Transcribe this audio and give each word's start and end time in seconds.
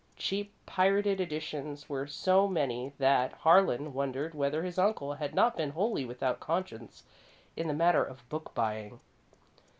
Cheap, 0.17 0.55
pirated 0.65 1.21
editions 1.21 1.87
were 1.87 2.07
so 2.07 2.47
many 2.47 2.91
that 2.97 3.33
Harlan 3.33 3.93
wondered 3.93 4.33
whether 4.33 4.63
his 4.63 4.79
uncle 4.79 5.13
had 5.13 5.35
not 5.35 5.55
been 5.55 5.69
wholly 5.69 6.05
without 6.05 6.39
conscience 6.39 7.03
in 7.55 7.67
the 7.67 7.75
matter 7.75 8.03
of 8.03 8.27
book 8.27 8.51
buying. 8.55 8.99